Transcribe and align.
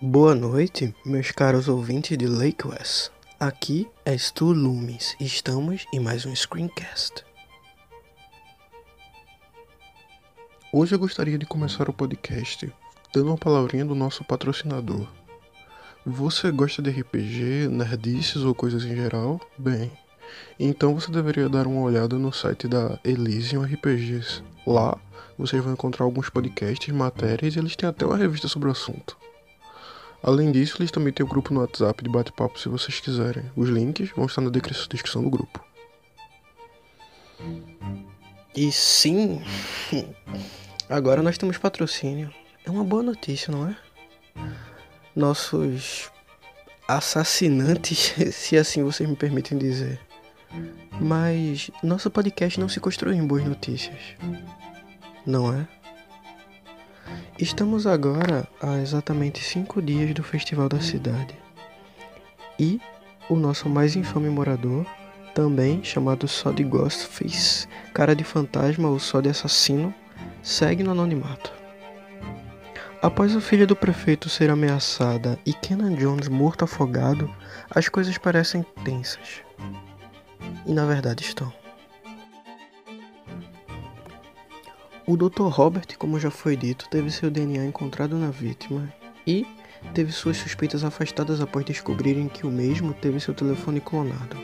Boa 0.00 0.32
noite, 0.32 0.94
meus 1.04 1.32
caros 1.32 1.66
ouvintes 1.66 2.16
de 2.16 2.24
Lake 2.24 2.64
West. 2.68 3.10
Aqui 3.40 3.88
é 4.04 4.16
Stu 4.16 4.52
Loomis 4.52 5.16
e 5.18 5.24
estamos 5.24 5.86
em 5.92 5.98
mais 5.98 6.24
um 6.24 6.32
Screencast. 6.32 7.24
Hoje 10.72 10.94
eu 10.94 11.00
gostaria 11.00 11.36
de 11.36 11.44
começar 11.44 11.88
o 11.88 11.92
podcast 11.92 12.72
dando 13.12 13.26
uma 13.26 13.36
palavrinha 13.36 13.84
do 13.84 13.96
nosso 13.96 14.22
patrocinador. 14.22 15.04
Você 16.06 16.52
gosta 16.52 16.80
de 16.80 16.90
RPG, 16.90 17.66
nerdices 17.68 18.42
ou 18.42 18.54
coisas 18.54 18.84
em 18.84 18.94
geral? 18.94 19.40
Bem, 19.58 19.90
então 20.60 20.94
você 20.94 21.10
deveria 21.10 21.48
dar 21.48 21.66
uma 21.66 21.80
olhada 21.80 22.16
no 22.16 22.32
site 22.32 22.68
da 22.68 23.00
Elysium 23.02 23.64
RPGs. 23.64 24.44
Lá 24.64 24.96
vocês 25.36 25.60
vão 25.60 25.72
encontrar 25.72 26.04
alguns 26.04 26.30
podcasts, 26.30 26.94
matérias 26.94 27.56
e 27.56 27.58
eles 27.58 27.74
têm 27.74 27.88
até 27.88 28.06
uma 28.06 28.16
revista 28.16 28.46
sobre 28.46 28.68
o 28.68 28.72
assunto. 28.72 29.16
Além 30.22 30.50
disso, 30.50 30.76
eles 30.78 30.90
também 30.90 31.12
têm 31.12 31.24
o 31.24 31.26
um 31.26 31.30
grupo 31.30 31.54
no 31.54 31.60
WhatsApp 31.60 32.02
de 32.02 32.10
bate-papo 32.10 32.58
se 32.58 32.68
vocês 32.68 32.98
quiserem. 33.00 33.44
Os 33.56 33.68
links 33.68 34.10
vão 34.10 34.26
estar 34.26 34.40
na 34.40 34.50
descrição 34.50 35.22
do 35.22 35.30
grupo. 35.30 35.64
E 38.56 38.72
sim, 38.72 39.40
agora 40.90 41.22
nós 41.22 41.38
temos 41.38 41.56
patrocínio. 41.58 42.32
É 42.66 42.70
uma 42.70 42.82
boa 42.82 43.02
notícia, 43.02 43.52
não 43.52 43.68
é? 43.68 43.76
Nossos 45.14 46.10
assassinantes, 46.88 48.14
se 48.34 48.56
assim 48.56 48.82
vocês 48.82 49.08
me 49.08 49.14
permitem 49.14 49.56
dizer. 49.56 50.00
Mas 51.00 51.70
nosso 51.82 52.10
podcast 52.10 52.58
não 52.58 52.68
se 52.68 52.80
construiu 52.80 53.14
em 53.14 53.26
boas 53.26 53.44
notícias, 53.44 53.98
não 55.24 55.54
é? 55.54 55.68
Estamos 57.38 57.86
agora 57.86 58.48
há 58.60 58.78
exatamente 58.78 59.42
cinco 59.42 59.80
dias 59.80 60.12
do 60.14 60.22
Festival 60.22 60.68
da 60.68 60.80
Cidade. 60.80 61.34
E 62.58 62.80
o 63.28 63.36
nosso 63.36 63.68
mais 63.68 63.94
infame 63.94 64.28
morador, 64.28 64.84
também 65.34 65.84
chamado 65.84 66.26
só 66.26 66.50
de 66.50 66.64
Ghostface, 66.64 67.68
cara 67.94 68.16
de 68.16 68.24
fantasma 68.24 68.88
ou 68.88 68.98
só 68.98 69.20
de 69.20 69.28
assassino, 69.28 69.94
segue 70.42 70.82
no 70.82 70.90
anonimato. 70.90 71.52
Após 73.00 73.36
o 73.36 73.40
filho 73.40 73.64
do 73.66 73.76
prefeito 73.76 74.28
ser 74.28 74.50
ameaçada 74.50 75.38
e 75.46 75.52
Kenan 75.52 75.94
Jones 75.94 76.26
morto 76.26 76.64
afogado, 76.64 77.32
as 77.70 77.88
coisas 77.88 78.18
parecem 78.18 78.66
tensas. 78.82 79.42
E 80.66 80.72
na 80.72 80.84
verdade 80.84 81.22
estão. 81.22 81.52
O 85.08 85.16
Dr. 85.16 85.44
Robert, 85.44 85.96
como 85.96 86.20
já 86.20 86.30
foi 86.30 86.54
dito, 86.54 86.86
teve 86.90 87.10
seu 87.10 87.30
DNA 87.30 87.64
encontrado 87.64 88.18
na 88.18 88.30
vítima 88.30 88.92
e 89.26 89.46
teve 89.94 90.12
suas 90.12 90.36
suspeitas 90.36 90.84
afastadas 90.84 91.40
após 91.40 91.64
descobrirem 91.64 92.28
que 92.28 92.46
o 92.46 92.50
mesmo 92.50 92.92
teve 92.92 93.18
seu 93.18 93.32
telefone 93.32 93.80
clonado. 93.80 94.36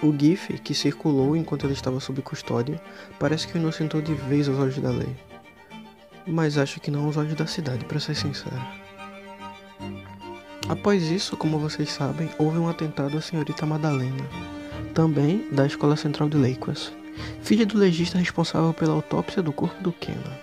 O 0.00 0.16
GIF, 0.16 0.60
que 0.60 0.74
circulou 0.74 1.34
enquanto 1.34 1.66
ele 1.66 1.72
estava 1.72 1.98
sob 1.98 2.22
custódia, 2.22 2.80
parece 3.18 3.48
que 3.48 3.58
o 3.58 3.60
inocentou 3.60 4.00
de 4.00 4.14
vez 4.14 4.48
aos 4.48 4.60
olhos 4.60 4.78
da 4.78 4.90
lei. 4.90 5.16
Mas 6.24 6.56
acho 6.56 6.78
que 6.78 6.92
não 6.92 7.06
aos 7.06 7.16
olhos 7.16 7.34
da 7.34 7.48
cidade, 7.48 7.84
para 7.84 7.98
ser 7.98 8.14
sincero. 8.14 8.62
Após 10.68 11.02
isso, 11.10 11.36
como 11.36 11.58
vocês 11.58 11.90
sabem, 11.90 12.30
houve 12.38 12.58
um 12.58 12.68
atentado 12.68 13.18
à 13.18 13.20
senhorita 13.20 13.66
Madalena, 13.66 14.24
também 14.94 15.48
da 15.50 15.66
Escola 15.66 15.96
Central 15.96 16.28
de 16.28 16.36
Lakewood 16.36 16.99
filha 17.42 17.66
do 17.66 17.78
legista 17.78 18.18
responsável 18.18 18.72
pela 18.72 18.94
autópsia 18.94 19.42
do 19.42 19.52
corpo 19.52 19.82
do 19.82 19.92
Kenan. 19.92 20.38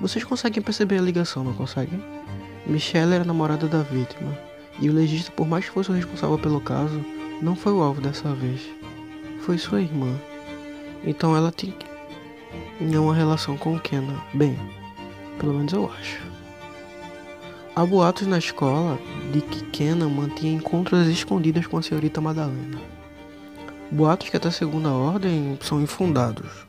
Vocês 0.00 0.24
conseguem 0.24 0.62
perceber 0.62 0.98
a 0.98 1.02
ligação, 1.02 1.44
não 1.44 1.54
conseguem? 1.54 2.02
Michelle 2.66 3.14
era 3.14 3.24
namorada 3.24 3.66
da 3.66 3.82
vítima, 3.82 4.36
e 4.80 4.88
o 4.88 4.92
legista, 4.92 5.30
por 5.32 5.46
mais 5.46 5.64
que 5.64 5.70
fosse 5.70 5.90
o 5.90 5.94
responsável 5.94 6.38
pelo 6.38 6.60
caso, 6.60 7.04
não 7.40 7.54
foi 7.54 7.72
o 7.72 7.82
alvo 7.82 8.00
dessa 8.00 8.32
vez. 8.34 8.60
Foi 9.40 9.58
sua 9.58 9.80
irmã. 9.80 10.18
Então 11.04 11.36
ela 11.36 11.52
tinha 11.52 11.74
uma 13.00 13.14
relação 13.14 13.56
com 13.56 13.76
o 13.76 13.80
Kenan. 13.80 14.18
Bem, 14.32 14.58
pelo 15.38 15.54
menos 15.54 15.72
eu 15.72 15.90
acho. 15.98 16.20
Há 17.76 17.84
boatos 17.84 18.26
na 18.26 18.38
escola 18.38 18.98
de 19.32 19.40
que 19.40 19.64
Kenan 19.66 20.08
mantinha 20.08 20.54
encontros 20.54 21.08
escondidos 21.08 21.66
com 21.66 21.76
a 21.76 21.82
senhorita 21.82 22.20
Madalena. 22.20 22.93
Boatos 23.90 24.28
que 24.28 24.36
até 24.36 24.50
segunda 24.50 24.90
ordem 24.90 25.58
são 25.62 25.80
infundados, 25.80 26.66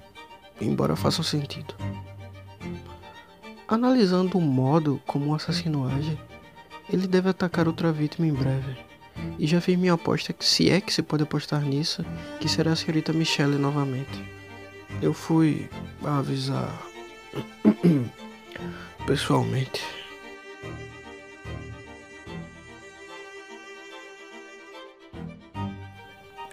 embora 0.62 0.96
façam 0.96 1.24
sentido. 1.24 1.74
Analisando 3.68 4.38
o 4.38 4.42
modo 4.42 5.02
como 5.08 5.32
o 5.32 5.36
assassino 5.36 5.88
age, 5.88 6.20
ele 6.92 7.08
deve 7.08 7.30
atacar 7.30 7.68
outra 7.68 7.92
vítima 7.92 8.28
em 8.28 8.34
breve. 8.34 8.78
E 9.40 9.48
já 9.48 9.60
fiz 9.60 9.78
minha 9.78 9.94
aposta 9.94 10.34
que 10.34 10.46
se 10.46 10.70
é 10.70 10.80
que 10.80 10.94
se 10.94 11.02
pode 11.02 11.24
apostar 11.24 11.62
nisso, 11.62 12.06
que 12.40 12.48
será 12.48 12.74
a 12.74 12.76
senhorita 12.76 13.12
Michelle 13.12 13.58
novamente. 13.58 14.24
Eu 15.02 15.14
fui 15.14 15.70
avisar 16.04 16.72
pessoalmente. 19.08 20.05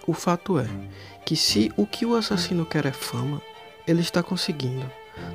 O 0.05 0.13
fato 0.13 0.59
é 0.59 0.67
que 1.25 1.35
se 1.35 1.71
o 1.77 1.85
que 1.85 2.05
o 2.05 2.15
assassino 2.15 2.65
quer 2.65 2.85
é 2.85 2.91
fama, 2.91 3.41
ele 3.87 4.01
está 4.01 4.21
conseguindo. 4.21 4.85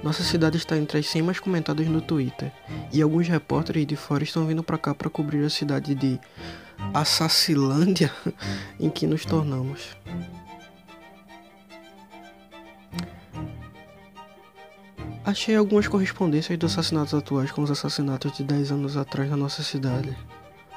Nossa 0.03 0.23
cidade 0.23 0.56
está 0.56 0.77
entre 0.77 0.99
as 0.99 1.06
100 1.06 1.23
mais 1.23 1.41
comentadas 1.41 1.87
no 1.87 2.01
Twitter, 2.01 2.53
e 2.93 3.01
alguns 3.01 3.28
repórteres 3.28 3.87
de 3.87 3.97
fora 3.97 4.25
estão 4.25 4.47
vindo 4.47 4.62
para 4.62 4.77
cá 4.77 4.95
para 4.95 5.09
cobrir 5.09 5.45
a 5.45 5.51
cidade 5.51 5.95
de 5.95 6.21
Assassilândia 6.93 8.12
em 8.78 8.91
que 8.91 9.07
nos 9.07 9.25
tornamos. 9.25 9.97
Achei 15.25 15.57
algumas 15.57 15.87
correspondências 15.87 16.59
dos 16.59 16.73
assassinatos 16.73 17.12
atuais 17.15 17.51
com 17.51 17.62
os 17.62 17.71
assassinatos 17.71 18.33
de 18.37 18.43
10 18.43 18.73
anos 18.73 18.97
atrás 18.97 19.28
na 19.31 19.37
nossa 19.37 19.62
cidade. 19.62 20.17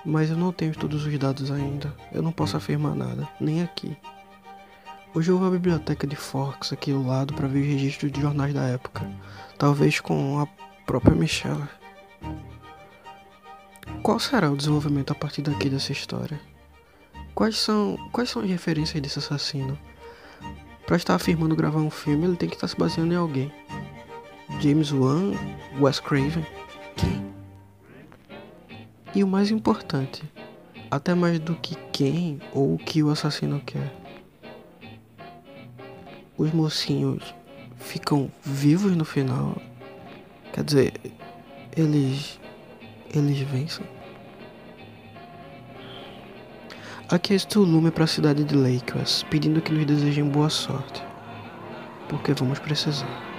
Mas 0.05 0.29
eu 0.29 0.37
não 0.37 0.51
tenho 0.51 0.73
todos 0.73 1.05
os 1.05 1.19
dados 1.19 1.51
ainda. 1.51 1.93
Eu 2.11 2.21
não 2.21 2.31
posso 2.31 2.57
afirmar 2.57 2.95
nada, 2.95 3.27
nem 3.39 3.61
aqui. 3.61 3.95
Hoje 5.13 5.29
eu 5.29 5.37
vou 5.37 5.47
à 5.47 5.51
biblioteca 5.51 6.07
de 6.07 6.15
Forks 6.15 6.71
aqui 6.71 6.91
do 6.91 7.05
lado 7.05 7.33
para 7.33 7.47
ver 7.47 7.63
registros 7.63 8.11
de 8.11 8.21
jornais 8.21 8.53
da 8.53 8.63
época. 8.63 9.05
Talvez 9.57 9.99
com 9.99 10.39
a 10.39 10.47
própria 10.85 11.15
Michelle. 11.15 11.67
Qual 14.01 14.19
será 14.19 14.49
o 14.49 14.57
desenvolvimento 14.57 15.11
a 15.11 15.15
partir 15.15 15.41
daqui 15.41 15.69
dessa 15.69 15.91
história? 15.91 16.39
Quais 17.35 17.57
são, 17.57 17.97
quais 18.11 18.29
são 18.29 18.41
as 18.41 18.49
referências 18.49 19.01
desse 19.01 19.19
assassino? 19.19 19.77
Para 20.87 20.95
estar 20.95 21.15
afirmando 21.15 21.55
gravar 21.55 21.79
um 21.79 21.91
filme, 21.91 22.25
ele 22.25 22.35
tem 22.35 22.49
que 22.49 22.55
estar 22.55 22.67
se 22.67 22.77
baseando 22.77 23.13
em 23.13 23.17
alguém. 23.17 23.51
James 24.59 24.91
Wan, 24.91 25.33
Wes 25.79 25.99
Craven. 25.99 26.45
Quem? 26.95 27.30
E 29.13 29.23
o 29.23 29.27
mais 29.27 29.51
importante, 29.51 30.23
até 30.89 31.13
mais 31.13 31.37
do 31.39 31.53
que 31.55 31.75
quem 31.91 32.39
ou 32.53 32.75
o 32.75 32.77
que 32.77 33.03
o 33.03 33.09
assassino 33.09 33.61
quer. 33.65 33.93
Os 36.37 36.51
mocinhos 36.53 37.35
ficam 37.77 38.31
vivos 38.41 38.95
no 38.95 39.03
final. 39.03 39.61
Quer 40.53 40.63
dizer, 40.63 40.93
eles. 41.75 42.39
eles 43.13 43.39
vencem. 43.39 43.85
Aqui 47.09 47.33
é 47.33 47.37
lume 47.59 47.91
para 47.91 48.05
a 48.05 48.07
cidade 48.07 48.45
de 48.45 48.55
Lakers, 48.55 49.23
pedindo 49.29 49.61
que 49.61 49.73
nos 49.73 49.85
desejem 49.85 50.29
boa 50.29 50.49
sorte. 50.49 51.03
Porque 52.07 52.33
vamos 52.33 52.59
precisar. 52.59 53.30